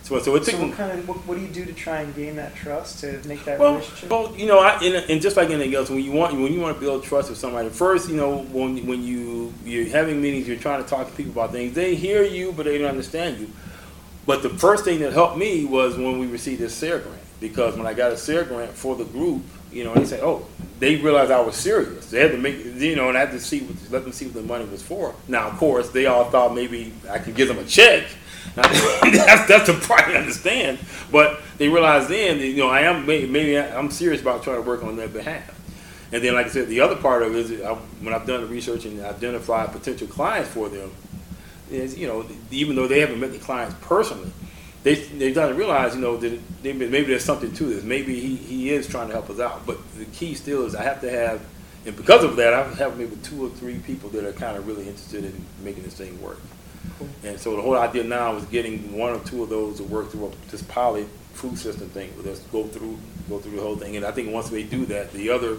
So, 0.03 0.19
so 0.19 0.35
it 0.35 0.41
took 0.41 0.55
So 0.55 0.67
what 0.67 0.77
kind 0.77 0.99
of 0.99 1.09
what, 1.09 1.19
what 1.19 1.37
do 1.37 1.41
you 1.41 1.49
do 1.49 1.65
to 1.65 1.73
try 1.73 2.01
and 2.01 2.15
gain 2.15 2.37
that 2.37 2.55
trust 2.57 3.01
to 3.01 3.21
make 3.27 3.45
that 3.45 3.59
well, 3.59 3.75
relationship? 3.75 4.11
well, 4.11 4.35
you 4.37 4.47
know, 4.47 4.59
I, 4.59 4.75
and, 4.83 5.11
and 5.11 5.23
just 5.23 5.37
like 5.37 5.51
anything 5.51 5.75
else, 5.75 5.91
when 5.91 6.01
you 6.01 6.13
want 6.13 6.35
when 6.35 6.53
you 6.53 6.61
want 6.61 6.77
to 6.77 6.81
build 6.81 7.05
trust 7.05 7.31
with 7.31 7.39
somebody, 7.39 7.69
first, 7.69 8.09
you 8.09 8.17
know, 8.17 8.39
when 8.39 8.85
when 8.87 9.03
you 9.03 9.55
you're 9.65 9.87
having 9.87 10.21
meetings, 10.21 10.49
you're 10.49 10.57
trying 10.57 10.83
to 10.83 10.89
talk 10.89 11.09
to 11.09 11.13
people 11.15 11.33
about 11.33 11.53
things. 11.53 11.75
They 11.75 11.95
hear 11.95 12.25
you, 12.25 12.53
but 12.53 12.67
they 12.67 12.79
don't 12.79 12.89
understand 12.89 13.39
you. 13.39 13.51
But 14.27 14.43
the 14.43 14.51
first 14.51 14.85
thing 14.85 15.01
that 15.01 15.13
helped 15.13 15.37
me 15.37 15.65
was 15.65 15.97
when 15.97 16.19
we 16.19 16.27
received 16.27 16.61
this 16.61 16.75
SARE 16.75 17.01
grant, 17.01 17.21
because 17.41 17.77
when 17.77 17.87
I 17.87 17.95
got 17.95 18.13
a 18.13 18.17
SARE 18.17 18.45
grant 18.45 18.73
for 18.73 18.95
the 18.95 19.05
group, 19.05 19.43
you 19.73 19.85
know, 19.85 19.95
they 19.95 20.05
say, 20.05 20.21
oh, 20.23 20.47
they 20.79 20.97
realized 20.97 21.31
I 21.31 21.41
was 21.41 21.57
serious. 21.57 22.11
They 22.11 22.21
had 22.21 22.33
to 22.33 22.39
make, 22.39 22.65
you 22.65 22.95
know, 22.95 23.09
and 23.09 23.17
I 23.17 23.21
had 23.23 23.31
to 23.33 23.41
see, 23.41 23.61
what, 23.61 23.91
let 23.91 24.05
them 24.05 24.13
see 24.13 24.27
what 24.27 24.35
the 24.35 24.43
money 24.43 24.65
was 24.65 24.83
for. 24.83 25.15
Now, 25.27 25.49
of 25.49 25.57
course, 25.57 25.91
they 25.91 26.07
all 26.07 26.25
thought 26.25 26.55
maybe 26.55 26.93
I 27.11 27.19
could 27.19 27.35
give 27.35 27.49
them 27.49 27.59
a 27.59 27.65
check. 27.65 28.05
Now, 28.57 28.63
that's 29.03 29.49
that's 29.49 29.67
the 29.67 29.87
part 29.87 30.09
I 30.09 30.15
understand. 30.15 30.79
But 31.11 31.41
they 31.59 31.69
realized 31.69 32.09
then, 32.09 32.39
that, 32.39 32.47
you 32.47 32.57
know, 32.57 32.69
I 32.69 32.81
am 32.83 33.07
maybe, 33.07 33.27
maybe 33.27 33.59
I'm 33.59 33.91
serious 33.91 34.21
about 34.21 34.43
trying 34.43 34.57
to 34.57 34.63
work 34.63 34.83
on 34.83 34.97
their 34.97 35.09
behalf. 35.09 35.59
And 36.13 36.23
then, 36.23 36.35
like 36.35 36.47
I 36.47 36.49
said, 36.51 36.69
the 36.69 36.81
other 36.81 36.97
part 36.97 37.23
of 37.23 37.35
it 37.35 37.51
is 37.51 37.63
I, 37.63 37.73
when 37.73 38.13
I've 38.13 38.27
done 38.27 38.43
the 38.43 38.47
research 38.47 38.85
and 38.85 39.01
identified 39.01 39.73
potential 39.73 40.07
clients 40.07 40.51
for 40.51 40.69
them, 40.69 40.91
is 41.71 41.99
you 41.99 42.07
know 42.07 42.25
even 42.51 42.77
though 42.77 42.87
they 42.87 43.01
haven't 43.01 43.19
met 43.19 43.33
the 43.33 43.39
clients 43.39 43.75
personally, 43.81 44.31
they 44.83 44.95
they 44.95 45.33
got 45.33 45.49
to 45.49 45.55
realize 45.55 45.95
you 45.95 46.03
know 46.03 46.17
that 46.19 46.39
they, 46.63 46.73
maybe 46.73 47.05
there's 47.05 47.25
something 47.25 47.53
to 47.55 47.65
this. 47.65 47.83
Maybe 47.83 48.21
he, 48.21 48.37
he 48.37 48.71
is 48.71 48.87
trying 48.87 49.09
to 49.09 49.15
help 49.15 49.31
us 49.31 49.41
out. 49.41 49.65
But 49.67 49.79
the 49.97 50.05
key 50.07 50.35
still 50.35 50.67
is 50.67 50.75
I 50.75 50.83
have 50.83 51.01
to 51.01 51.11
have, 51.11 51.41
and 51.87 51.97
because 51.97 52.25
of 52.25 52.37
that, 52.37 52.53
I 52.53 52.69
have 52.75 52.99
maybe 52.99 53.17
two 53.23 53.47
or 53.47 53.51
three 53.51 53.79
people 53.79 54.11
that 54.11 54.25
are 54.25 54.33
kind 54.33 54.57
of 54.57 54.67
really 54.67 54.87
interested 54.89 55.25
in 55.25 55.45
making 55.63 55.85
this 55.85 55.95
thing 55.95 56.21
work. 56.21 56.41
Cool. 57.23 57.31
And 57.31 57.39
so 57.41 57.57
the 57.57 57.63
whole 57.63 57.77
idea 57.77 58.05
now 58.05 58.37
is 58.37 58.45
getting 58.47 58.97
one 58.97 59.13
or 59.13 59.19
two 59.21 59.43
of 59.43 59.49
those 59.49 59.77
to 59.79 59.85
work 59.85 60.11
through 60.11 60.33
this 60.51 60.63
poly 60.63 61.07
food 61.33 61.59
system 61.59 61.89
thing. 61.91 62.13
Let's 62.25 62.41
go 62.41 62.65
through 62.65 62.99
go 63.29 63.39
through 63.39 63.57
the 63.57 63.63
whole 63.63 63.77
thing. 63.77 63.97
And 63.97 64.05
I 64.05 64.11
think 64.11 64.33
once 64.33 64.49
they 64.51 64.63
do 64.63 64.85
that, 64.87 65.13
the 65.13 65.31
other 65.31 65.59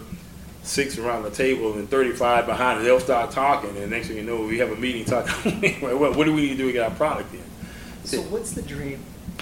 six 0.63 0.97
around 0.97 1.23
the 1.23 1.29
table 1.31 1.73
and 1.73 1.89
35 1.89 2.45
behind 2.45 2.79
it, 2.79 2.83
they'll 2.83 2.99
start 2.99 3.31
talking. 3.31 3.75
And 3.77 3.89
next 3.91 4.07
thing 4.07 4.17
you 4.17 4.23
know, 4.23 4.41
we 4.45 4.59
have 4.59 4.71
a 4.71 4.75
meeting 4.75 5.05
talking, 5.05 5.73
what, 5.81 6.15
what 6.15 6.25
do 6.25 6.33
we 6.33 6.41
need 6.41 6.49
to 6.49 6.55
do 6.57 6.67
to 6.67 6.73
get 6.73 6.83
our 6.89 6.95
product 6.95 7.33
in? 7.33 7.43
So 8.05 8.21
what's 8.23 8.51
the 8.51 8.61
dream? 8.61 8.99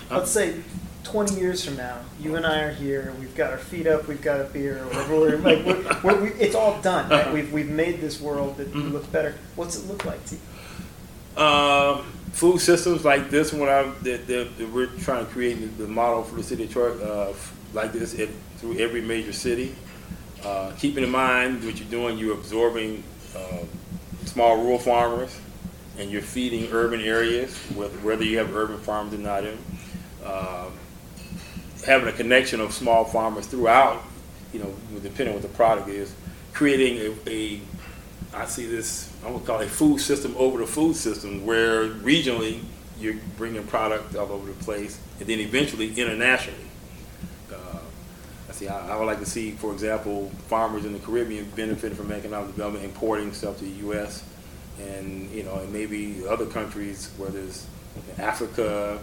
Huh? 0.10 0.20
Let's 0.20 0.32
say 0.32 0.62
20 1.04 1.36
years 1.40 1.64
from 1.66 1.78
now, 1.78 2.00
you 2.20 2.36
and 2.36 2.46
I 2.46 2.62
are 2.62 2.72
here, 2.72 3.14
we've 3.20 3.36
got 3.36 3.52
our 3.52 3.58
feet 3.58 3.86
up, 3.88 4.08
we've 4.08 4.22
got 4.22 4.40
a 4.40 4.46
beer, 4.46 4.84
or 4.84 4.86
whatever. 4.88 5.16
We're, 5.20 5.38
like, 5.38 5.66
we're, 5.66 6.02
we're, 6.04 6.24
we, 6.24 6.30
it's 6.40 6.56
all 6.56 6.80
done, 6.82 7.10
right? 7.10 7.22
Uh-huh. 7.26 7.34
We've, 7.34 7.52
we've 7.52 7.70
made 7.70 8.02
this 8.02 8.22
world 8.22 8.58
that 8.58 8.72
Mhm. 8.74 8.92
looks 8.92 9.08
better. 9.08 9.36
What's 9.56 9.78
it 9.78 9.88
look 9.88 10.06
like 10.06 10.24
to 10.28 10.36
you? 10.36 10.42
Um, 11.38 12.04
food 12.34 12.60
systems 12.60 13.06
like 13.06 13.30
this 13.30 13.54
one 13.54 13.70
I, 13.70 13.84
that, 14.02 14.28
that, 14.28 14.58
that 14.58 14.70
we're 14.72 14.88
trying 14.88 15.26
to 15.26 15.32
create 15.32 15.78
the, 15.78 15.88
model 15.88 16.24
for 16.24 16.36
the 16.36 16.44
city 16.44 16.64
of 16.64 16.70
Detroit, 16.70 17.02
uh, 17.02 17.34
like 17.74 17.94
this 17.94 18.14
it, 18.14 18.30
through 18.58 18.78
every 18.78 19.02
major 19.02 19.34
city. 19.34 19.76
Uh, 20.44 20.72
keeping 20.78 21.04
in 21.04 21.10
mind 21.10 21.64
what 21.64 21.80
you're 21.80 21.90
doing, 21.90 22.18
you're 22.18 22.34
absorbing 22.34 23.04
uh, 23.36 23.60
small 24.26 24.58
rural 24.58 24.80
farmers 24.80 25.40
and 25.98 26.10
you're 26.10 26.22
feeding 26.22 26.72
urban 26.72 27.02
areas, 27.02 27.56
whether, 27.76 28.24
you 28.24 28.38
have 28.38 28.56
urban 28.56 28.78
farms 28.80 29.14
or 29.14 29.18
not 29.18 29.46
in. 29.46 29.58
Uh, 30.24 30.70
having 31.86 32.08
a 32.08 32.12
connection 32.12 32.60
of 32.62 32.72
small 32.72 33.04
farmers 33.04 33.46
throughout, 33.46 34.04
you 34.54 34.60
know, 34.60 34.74
depending 35.02 35.30
on 35.30 35.34
what 35.34 35.42
the 35.42 35.48
product 35.50 35.90
is, 35.90 36.14
creating 36.54 36.98
a, 36.98 37.30
a 37.30 37.62
I 38.34 38.46
see 38.46 38.66
this, 38.66 39.12
I'm 39.26 39.34
gonna 39.34 39.46
call 39.46 39.60
it 39.60 39.70
food 39.70 40.00
system 40.00 40.34
over 40.38 40.60
the 40.60 40.68
food 40.68 40.96
system, 40.96 41.46
where 41.46 41.90
regionally 41.90 42.62
you're 43.00 43.16
bringing 43.38 43.64
product 43.68 44.16
all 44.16 44.32
over 44.32 44.48
the 44.48 44.64
place, 44.64 45.00
and 45.20 45.28
then 45.28 45.40
eventually 45.40 45.90
internationally. 46.00 46.60
Uh, 47.52 47.80
I 48.48 48.52
see. 48.54 48.68
I, 48.68 48.94
I 48.94 48.98
would 48.98 49.06
like 49.06 49.20
to 49.20 49.26
see, 49.26 49.52
for 49.52 49.74
example, 49.74 50.32
farmers 50.48 50.86
in 50.86 50.94
the 50.94 51.00
Caribbean 51.00 51.50
benefiting 51.56 51.98
from 51.98 52.12
economic 52.12 52.52
development, 52.56 52.86
importing 52.86 53.34
stuff 53.34 53.58
to 53.58 53.66
the 53.66 53.72
U.S. 53.88 54.24
and 54.80 55.30
you 55.32 55.44
know, 55.44 55.56
and 55.56 55.74
maybe 55.74 56.26
other 56.28 56.46
countries, 56.46 57.12
whether 57.18 57.40
it's 57.40 57.66
Africa 58.18 59.00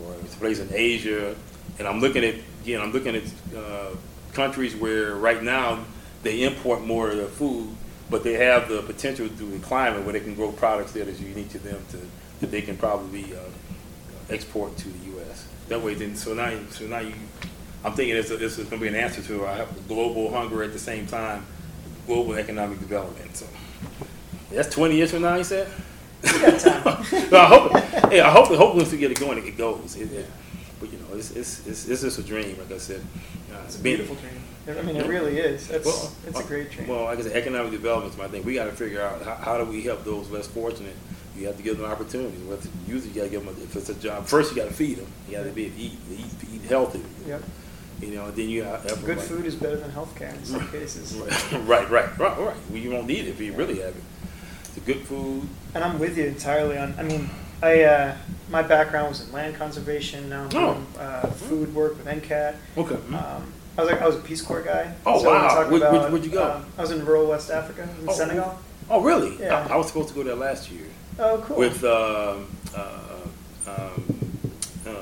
or 0.00 0.14
it's 0.24 0.34
a 0.34 0.38
place 0.38 0.60
in 0.60 0.68
Asia. 0.72 1.34
And 1.78 1.88
I'm 1.88 2.00
looking 2.00 2.24
at 2.24 2.36
again, 2.62 2.80
I'm 2.80 2.92
looking 2.92 3.16
at 3.16 3.24
uh, 3.56 3.90
countries 4.32 4.74
where 4.76 5.14
right 5.16 5.42
now 5.42 5.84
they 6.22 6.44
import 6.44 6.82
more 6.82 7.10
of 7.10 7.16
their 7.16 7.26
food, 7.26 7.74
but 8.12 8.22
they 8.22 8.34
have 8.34 8.68
the 8.68 8.82
potential 8.82 9.26
through 9.26 9.50
the 9.50 9.58
climate 9.58 10.04
where 10.04 10.12
they 10.12 10.20
can 10.20 10.34
grow 10.34 10.52
products 10.52 10.92
that 10.92 11.08
is 11.08 11.20
unique 11.20 11.48
to 11.48 11.58
them 11.58 11.82
to 11.90 11.98
that 12.40 12.50
they 12.50 12.60
can 12.60 12.76
probably 12.76 13.24
uh, 13.34 13.38
export 14.28 14.76
to 14.76 14.88
the 14.88 15.06
U.S. 15.12 15.48
That 15.68 15.80
way, 15.80 15.94
then 15.94 16.14
so 16.14 16.34
now 16.34 16.52
so 16.70 16.84
now 16.86 16.98
you, 16.98 17.14
I'm 17.82 17.94
thinking 17.94 18.14
this, 18.14 18.28
this 18.28 18.58
is 18.58 18.68
going 18.68 18.70
to 18.70 18.78
be 18.78 18.88
an 18.88 18.94
answer 18.94 19.22
to 19.22 19.46
our 19.46 19.66
global 19.88 20.30
hunger 20.30 20.62
at 20.62 20.74
the 20.74 20.78
same 20.78 21.06
time, 21.06 21.46
global 22.06 22.34
economic 22.34 22.80
development. 22.80 23.34
So 23.34 23.46
that's 24.50 24.72
20 24.74 24.94
years 24.94 25.10
from 25.10 25.22
now, 25.22 25.38
he 25.38 25.44
said. 25.44 25.68
We 26.22 26.30
got 26.32 26.60
time. 26.60 26.82
I 27.32 27.46
hope, 27.46 27.72
hey, 28.10 28.20
I 28.20 28.30
hope, 28.30 28.48
hope 28.48 28.76
once 28.76 28.92
we 28.92 28.98
get 28.98 29.10
it 29.10 29.18
going, 29.18 29.38
it 29.38 29.56
goes. 29.56 29.96
It, 29.96 30.12
it, 30.12 30.26
but 30.82 30.92
you 30.92 30.98
know, 30.98 31.14
it's, 31.14 31.30
it's, 31.30 31.64
it's, 31.66 31.88
it's 31.88 32.02
just 32.02 32.18
a 32.18 32.22
dream, 32.22 32.58
like 32.58 32.72
I 32.72 32.78
said. 32.78 33.00
Uh, 33.52 33.56
It's 33.64 33.78
a 33.78 33.82
beautiful 33.82 34.16
dream. 34.16 34.76
I 34.78 34.82
mean, 34.82 34.96
it 34.96 35.06
really 35.06 35.38
is. 35.38 35.70
It's, 35.70 35.86
Well, 35.86 36.12
it's 36.26 36.40
a 36.40 36.44
great 36.44 36.70
dream. 36.72 36.88
Well, 36.88 37.04
like 37.04 37.18
I 37.20 37.22
said, 37.22 37.36
economic 37.36 37.70
development 37.70 38.12
is 38.12 38.18
my 38.18 38.26
thing. 38.28 38.44
We 38.44 38.54
got 38.54 38.64
to 38.64 38.72
figure 38.72 39.00
out 39.00 39.22
how, 39.22 39.34
how 39.36 39.58
do 39.58 39.64
we 39.64 39.82
help 39.82 40.04
those 40.04 40.28
less 40.30 40.46
fortunate. 40.48 40.96
You 41.36 41.46
have 41.46 41.56
to 41.56 41.62
give 41.62 41.78
them 41.78 41.90
opportunities. 41.90 42.40
What's- 42.40 42.68
Usually, 42.86 43.10
you 43.10 43.14
got 43.14 43.24
to 43.24 43.30
give 43.30 43.44
them. 43.46 43.56
If 43.62 43.76
it's 43.76 43.88
a 43.90 43.94
job, 43.94 44.26
first 44.26 44.50
you 44.50 44.56
got 44.56 44.68
to 44.68 44.74
feed 44.74 44.98
them. 44.98 45.06
You 45.28 45.36
got 45.36 45.44
to 45.44 45.50
be 45.50 45.64
eat, 45.78 45.92
eat, 46.10 46.26
eat 46.52 46.62
healthy. 46.62 47.02
Yep. 47.26 47.42
You 48.00 48.10
know, 48.16 48.30
then 48.32 48.48
you 48.48 48.64
have 48.64 48.82
Good 49.04 49.18
like- 49.18 49.26
food 49.26 49.46
is 49.46 49.54
better 49.54 49.76
than 49.76 49.90
healthcare 49.92 50.34
in 50.34 50.44
some 50.44 50.66
cases. 50.70 51.14
Right, 51.52 51.88
right, 51.88 52.18
right, 52.18 52.18
right. 52.18 52.38
Well, 52.70 52.78
you 52.78 52.90
won't 52.90 53.06
need 53.06 53.26
it 53.26 53.28
if 53.28 53.40
you 53.40 53.52
really 53.54 53.78
have 53.78 53.94
it. 53.96 54.02
The 54.74 54.80
good 54.80 55.02
food. 55.06 55.46
And 55.74 55.84
I'm 55.84 55.98
with 56.00 56.16
you 56.18 56.24
entirely 56.24 56.76
on. 56.78 56.94
I 56.98 57.02
mean, 57.02 57.28
I 57.62 57.82
uh, 57.84 58.16
my 58.50 58.62
background 58.62 59.08
was 59.10 59.20
in 59.26 59.32
land 59.32 59.54
conservation. 59.56 60.28
Now 60.28 60.40
I'm 60.42 60.46
Oh. 60.46 60.74
doing 60.74 60.86
uh, 60.98 61.26
food 61.28 61.74
work 61.74 61.96
with 61.96 62.06
NCAT. 62.06 62.56
Okay. 62.76 62.94
Um, 62.94 63.52
I 63.78 63.82
was 63.82 63.90
like 63.90 64.02
I 64.02 64.06
was 64.06 64.16
a 64.16 64.20
Peace 64.20 64.42
Corps 64.42 64.62
guy. 64.62 64.92
Oh, 65.06 65.22
so 65.22 65.30
wow. 65.30 65.48
talk 65.48 65.70
Where- 65.70 65.78
about, 65.86 66.10
where'd 66.10 66.24
you 66.24 66.30
go? 66.30 66.44
um, 66.56 66.66
I 66.76 66.82
was 66.82 66.90
in 66.90 67.04
rural 67.06 67.26
West 67.26 67.50
Africa, 67.50 67.88
in 68.00 68.08
Oh, 68.08 68.12
Senegal. 68.12 68.58
oh, 68.90 69.00
really? 69.00 69.38
Yeah. 69.40 69.66
I, 69.70 69.74
I 69.74 69.76
was 69.76 69.86
supposed 69.86 70.08
to 70.08 70.14
go 70.14 70.22
there 70.22 70.34
last 70.34 70.70
year. 70.70 70.86
Oh, 71.18 71.42
cool. 71.46 71.56
with 71.56 71.82
um, 71.84 72.48
uh, 72.74 72.98
um, 73.66 74.04
uh, 74.86 74.92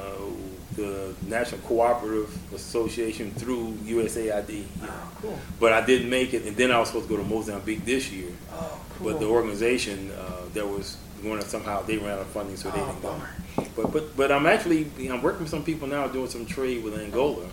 the 0.76 1.14
National 1.26 1.60
Cooperative 1.62 2.36
Association 2.54 3.32
through 3.32 3.72
USAID. 3.84 4.64
oh, 4.82 5.10
cool. 5.22 5.38
But 5.58 5.72
I 5.72 5.84
didn't 5.84 6.10
make 6.10 6.32
it, 6.34 6.44
and 6.46 6.56
then 6.56 6.70
I 6.70 6.78
was 6.78 6.88
supposed 6.88 7.08
to 7.08 7.16
go 7.16 7.20
to 7.22 7.28
Mozambique 7.28 7.84
this 7.84 8.10
year. 8.12 8.28
Oh, 8.52 8.78
cool. 8.98 9.12
But 9.12 9.20
the 9.20 9.26
organization 9.26 10.10
uh, 10.12 10.42
that 10.54 10.66
was 10.68 10.96
going 11.22 11.40
to 11.40 11.46
somehow 11.48 11.82
they 11.82 11.96
ran 11.98 12.10
out 12.12 12.18
of 12.20 12.26
funding, 12.28 12.56
so 12.56 12.70
they 12.70 12.80
Oh, 12.80 12.86
didn't 12.86 13.02
go. 13.02 13.08
bummer. 13.12 13.30
But 13.76 13.92
but 13.92 14.16
but 14.16 14.32
I'm 14.32 14.46
actually 14.46 14.90
I'm 15.08 15.22
working 15.22 15.40
with 15.40 15.50
some 15.50 15.64
people 15.64 15.86
now 15.88 16.06
doing 16.08 16.28
some 16.28 16.46
trade 16.46 16.82
with 16.84 16.98
Angola 16.98 17.46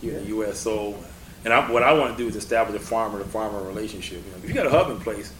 here 0.00 0.14
in 0.14 0.22
the 0.22 0.28
U.S. 0.28 0.58
So, 0.58 0.94
and 1.44 1.52
I, 1.52 1.70
what 1.70 1.82
I 1.82 1.92
want 1.92 2.16
to 2.16 2.22
do 2.22 2.28
is 2.28 2.36
establish 2.36 2.80
a 2.80 2.84
farmer 2.84 3.18
to 3.18 3.24
farmer 3.24 3.60
relationship. 3.62 4.22
You 4.24 4.30
know, 4.32 4.36
if 4.38 4.48
you 4.48 4.54
got 4.54 4.66
a 4.66 4.70
hub 4.70 4.90
in 4.90 5.00
place, 5.00 5.32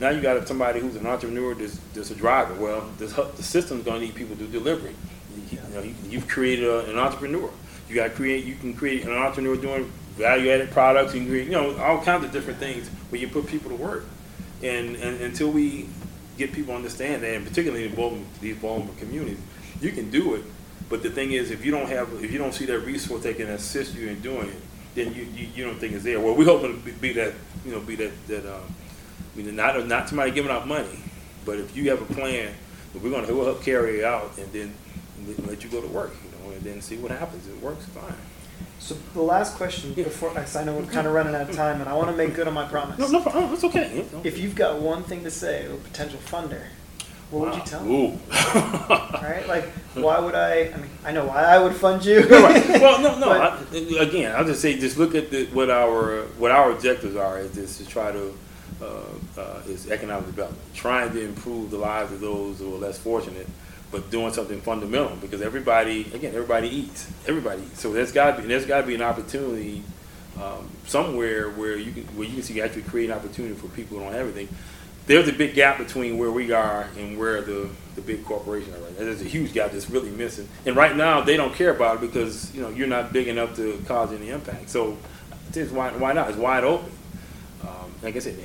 now 0.00 0.10
you 0.10 0.20
got 0.20 0.46
somebody 0.48 0.80
who's 0.80 0.96
an 0.96 1.06
entrepreneur, 1.06 1.54
that's, 1.54 1.78
that's 1.94 2.10
a 2.10 2.14
driver. 2.14 2.54
Well, 2.54 2.88
this 2.98 3.12
hub, 3.12 3.34
the 3.36 3.42
system's 3.42 3.84
going 3.84 4.00
to 4.00 4.06
need 4.06 4.14
people 4.14 4.36
to 4.36 4.44
do 4.44 4.50
delivery. 4.50 4.94
You, 5.50 5.58
you 5.58 5.74
know, 5.74 5.82
you, 5.82 5.94
you've 6.08 6.28
created 6.28 6.66
a, 6.66 6.90
an 6.90 6.98
entrepreneur. 6.98 7.50
You 7.88 7.94
got 7.94 8.04
to 8.04 8.10
create. 8.10 8.44
You 8.44 8.54
can 8.56 8.74
create 8.74 9.04
an 9.04 9.12
entrepreneur 9.12 9.56
doing 9.56 9.90
value-added 10.16 10.70
products. 10.72 11.14
You 11.14 11.20
can 11.20 11.28
create, 11.30 11.46
you 11.46 11.52
know, 11.52 11.76
all 11.78 12.02
kinds 12.02 12.24
of 12.24 12.32
different 12.32 12.58
things 12.58 12.88
where 13.10 13.20
you 13.20 13.28
put 13.28 13.46
people 13.46 13.70
to 13.70 13.76
work. 13.76 14.04
And, 14.62 14.96
and 14.96 15.20
until 15.22 15.50
we 15.50 15.88
get 16.36 16.52
people 16.52 16.72
to 16.72 16.76
understand 16.76 17.22
that, 17.22 17.34
and 17.34 17.46
particularly 17.46 17.84
in 17.86 17.92
vulnerable, 17.92 18.26
these 18.40 18.56
vulnerable 18.56 18.94
communities, 18.98 19.38
you 19.80 19.92
can 19.92 20.10
do 20.10 20.34
it. 20.34 20.44
But 20.88 21.02
the 21.02 21.10
thing 21.10 21.32
is, 21.32 21.50
if 21.50 21.64
you 21.64 21.70
don't 21.70 21.88
have, 21.88 22.12
if 22.22 22.30
you 22.32 22.38
don't 22.38 22.52
see 22.52 22.66
that 22.66 22.80
resource 22.80 23.22
that 23.22 23.36
can 23.36 23.48
assist 23.48 23.94
you 23.94 24.08
in 24.08 24.20
doing 24.20 24.48
it, 24.48 24.60
then 24.94 25.14
you, 25.14 25.22
you, 25.34 25.48
you 25.54 25.64
don't 25.64 25.78
think 25.78 25.94
it's 25.94 26.04
there. 26.04 26.20
Well, 26.20 26.34
we 26.34 26.44
hope 26.44 26.62
to 26.62 26.74
be, 26.74 27.12
that, 27.14 27.32
you 27.64 27.72
know, 27.72 27.80
be 27.80 27.96
that 27.96 28.12
that 28.28 28.46
um, 28.46 28.74
I 29.34 29.36
mean, 29.38 29.56
not 29.56 29.86
not 29.86 30.08
somebody 30.08 30.30
giving 30.32 30.50
out 30.50 30.68
money, 30.68 30.98
but 31.44 31.58
if 31.58 31.74
you 31.76 31.88
have 31.90 32.02
a 32.02 32.14
plan, 32.14 32.52
we're 32.94 33.10
going 33.10 33.26
to 33.26 33.44
help 33.44 33.62
carry 33.62 34.00
it 34.00 34.04
out, 34.04 34.36
and 34.36 34.52
then 34.52 34.74
let 35.46 35.64
you 35.64 35.70
go 35.70 35.80
to 35.80 35.88
work, 35.88 36.14
you 36.24 36.30
know, 36.38 36.54
and 36.54 36.62
then 36.62 36.82
see 36.82 36.96
what 36.96 37.10
happens. 37.10 37.46
It 37.48 37.60
works 37.62 37.86
fine. 37.86 38.14
So 38.82 38.96
the 39.14 39.22
last 39.22 39.56
question 39.56 39.92
before, 39.92 40.30
because 40.30 40.56
I 40.56 40.64
know 40.64 40.74
we're 40.74 40.86
kind 40.86 41.06
of 41.06 41.12
running 41.12 41.36
out 41.36 41.48
of 41.48 41.54
time, 41.54 41.80
and 41.80 41.88
I 41.88 41.94
want 41.94 42.10
to 42.10 42.16
make 42.16 42.34
good 42.34 42.48
on 42.48 42.54
my 42.54 42.66
promise. 42.66 42.98
No, 42.98 43.06
no, 43.06 43.20
problem. 43.22 43.52
it's 43.54 43.62
okay. 43.62 44.04
If 44.24 44.38
you've 44.38 44.56
got 44.56 44.80
one 44.80 45.04
thing 45.04 45.22
to 45.22 45.30
say 45.30 45.62
to 45.66 45.74
a 45.74 45.76
potential 45.76 46.18
funder, 46.18 46.64
what 47.30 47.42
would 47.42 47.54
you 47.54 47.64
tell 47.64 47.78
them? 47.78 47.90
Ooh. 47.92 48.06
All 48.08 48.18
right, 49.22 49.44
like 49.46 49.66
why 49.94 50.18
would 50.18 50.34
I? 50.34 50.72
I 50.74 50.76
mean, 50.78 50.90
I 51.04 51.12
know 51.12 51.26
why 51.26 51.44
I 51.44 51.60
would 51.60 51.76
fund 51.76 52.04
you. 52.04 52.26
Well, 52.28 53.00
no, 53.00 53.18
no. 53.20 53.26
But- 53.28 53.72
I, 53.72 54.02
again, 54.02 54.34
I'll 54.34 54.44
just 54.44 54.60
say, 54.60 54.76
just 54.76 54.98
look 54.98 55.14
at 55.14 55.30
the, 55.30 55.46
what 55.46 55.70
our 55.70 56.22
what 56.38 56.50
our 56.50 56.72
objectives 56.72 57.14
are. 57.14 57.38
Is 57.38 57.54
just 57.54 57.78
to 57.78 57.86
try 57.86 58.10
to 58.10 58.34
uh, 58.82 59.04
uh, 59.38 59.60
is 59.68 59.88
economic 59.92 60.26
development, 60.26 60.60
trying 60.74 61.12
to 61.12 61.24
improve 61.24 61.70
the 61.70 61.78
lives 61.78 62.10
of 62.10 62.20
those 62.20 62.58
who 62.58 62.74
are 62.74 62.78
less 62.78 62.98
fortunate, 62.98 63.46
but 63.92 64.10
doing 64.10 64.32
something 64.32 64.60
fundamental 64.62 65.14
because 65.16 65.42
everybody, 65.42 66.10
again, 66.14 66.34
everybody 66.34 66.68
eats. 66.68 67.08
Everybody 67.28 67.62
eats. 67.62 67.80
So 67.80 67.92
there's 67.92 68.10
got 68.10 68.36
to 68.36 68.42
be 68.42 68.48
there's 68.48 68.66
got 68.66 68.80
to 68.80 68.86
be 68.86 68.94
an 68.94 69.02
opportunity 69.02 69.84
um, 70.42 70.68
somewhere 70.86 71.50
where 71.50 71.76
you 71.76 71.92
can 71.92 72.04
where 72.16 72.26
you 72.26 72.34
can 72.34 72.42
see 72.42 72.60
actually 72.60 72.82
create 72.82 73.10
an 73.10 73.16
opportunity 73.16 73.54
for 73.54 73.68
people 73.68 73.98
who 73.98 74.04
don't 74.04 74.14
have 74.14 74.26
anything. 74.26 74.48
There's 75.06 75.28
a 75.28 75.32
big 75.32 75.54
gap 75.54 75.78
between 75.78 76.16
where 76.16 76.30
we 76.30 76.52
are 76.52 76.88
and 76.96 77.18
where 77.18 77.42
the, 77.42 77.68
the 77.96 78.00
big 78.00 78.24
corporations 78.24 78.74
are 78.74 78.80
right 78.80 78.98
now. 78.98 79.04
There's 79.04 79.20
a 79.20 79.24
huge 79.24 79.52
gap 79.52 79.72
that's 79.72 79.90
really 79.90 80.10
missing. 80.10 80.48
And 80.64 80.76
right 80.76 80.96
now 80.96 81.20
they 81.20 81.36
don't 81.36 81.54
care 81.54 81.74
about 81.74 81.96
it 81.96 82.00
because 82.00 82.54
you 82.54 82.62
know 82.62 82.70
you're 82.70 82.86
not 82.86 83.12
big 83.12 83.28
enough 83.28 83.54
to 83.56 83.82
cause 83.86 84.12
any 84.12 84.30
impact. 84.30 84.70
So 84.70 84.96
just 85.52 85.72
why 85.72 85.90
why 85.90 86.12
not? 86.14 86.30
It's 86.30 86.38
wide 86.38 86.64
open. 86.64 86.90
Um, 87.62 87.92
like 88.02 88.16
I 88.16 88.20
said, 88.20 88.38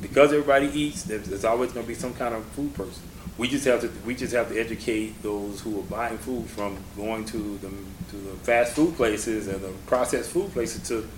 because 0.00 0.32
everybody 0.32 0.66
eats, 0.68 1.02
there's, 1.02 1.26
there's 1.26 1.44
always 1.44 1.72
going 1.72 1.84
to 1.84 1.88
be 1.88 1.94
some 1.94 2.14
kind 2.14 2.34
of 2.34 2.44
food 2.46 2.74
person. 2.74 3.02
We 3.40 3.48
just 3.48 3.64
have 3.64 3.80
to 3.80 3.90
we 4.04 4.14
just 4.14 4.34
have 4.34 4.50
to 4.50 4.60
educate 4.60 5.22
those 5.22 5.62
who 5.62 5.80
are 5.80 5.84
buying 5.84 6.18
food 6.18 6.44
from 6.44 6.76
going 6.94 7.24
to 7.24 7.56
the 7.56 7.70
to 8.10 8.16
the 8.16 8.36
fast 8.42 8.74
food 8.74 8.94
places 8.96 9.48
and 9.48 9.62
the 9.62 9.72
processed 9.86 10.28
food 10.28 10.52
places 10.52 10.86
to 10.88 11.08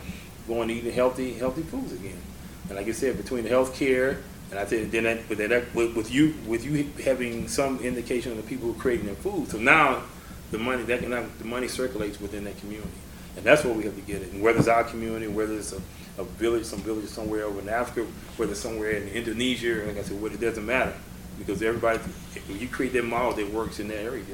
going 0.47 0.69
to 0.69 0.75
eating 0.75 0.93
healthy 0.93 1.33
healthy 1.33 1.63
foods 1.63 1.93
again. 1.93 2.23
And 2.69 2.77
like 2.77 2.87
I 2.87 2.93
said, 2.93 3.17
between 3.17 3.43
the 3.43 3.49
health 3.49 3.75
care 3.75 4.19
and 4.53 4.61
I 4.61 4.67
said 4.67 4.93
then 4.93 5.03
that, 5.03 5.29
that, 5.31 5.75
with, 5.75 6.13
you 6.13 6.37
with 6.47 6.65
you 6.65 6.89
having 7.03 7.49
some 7.49 7.81
indication 7.81 8.31
of 8.31 8.37
the 8.37 8.45
people 8.45 8.69
who 8.69 8.79
are 8.79 8.81
creating 8.81 9.07
their 9.07 9.17
food, 9.17 9.49
so 9.49 9.59
now 9.59 10.05
the 10.53 10.59
money 10.59 10.85
that 10.85 11.01
the 11.01 11.45
money 11.45 11.67
circulates 11.67 12.21
within 12.21 12.45
that 12.45 12.57
community, 12.59 12.89
and 13.37 13.45
that's 13.45 13.65
what 13.65 13.75
we 13.75 13.83
have 13.83 13.97
to 13.97 14.03
get 14.03 14.23
it. 14.23 14.31
And 14.31 14.41
whether 14.41 14.61
it's 14.61 14.69
our 14.69 14.85
community, 14.85 15.27
whether 15.27 15.55
it's 15.55 15.73
a, 15.73 15.81
a 16.19 16.25
village, 16.25 16.67
some 16.67 16.83
village 16.83 17.07
somewhere 17.07 17.43
over 17.47 17.59
in 17.59 17.69
Africa, 17.69 18.09
whether 18.37 18.53
it's 18.53 18.61
somewhere 18.61 18.93
in 18.93 19.09
Indonesia, 19.09 19.83
like 19.89 19.99
I 19.99 20.03
said, 20.03 20.23
what 20.23 20.31
it 20.31 20.41
doesn't 20.41 20.65
matter 20.65 20.95
because 21.39 21.63
everybody, 21.63 21.99
if 22.35 22.61
you 22.61 22.69
create 22.69 22.93
that 22.95 23.05
model 23.05 23.33
that 23.33 23.53
works 23.53 23.81
in 23.81 23.89
that 23.89 23.99
area, 23.99 24.25